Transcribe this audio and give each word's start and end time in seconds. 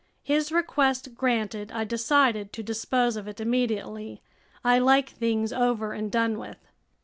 His 0.23 0.51
request 0.51 1.13
granted, 1.13 1.71
I 1.71 1.83
decided 1.83 2.51
to 2.53 2.63
dispose 2.63 3.15
of 3.15 3.27
it 3.27 3.39
immediately. 3.39 4.23
I 4.63 4.79
like 4.79 5.09
things 5.09 5.53
over 5.53 5.93
and 5.93 6.11
done 6.11 6.39
with. 6.39 6.57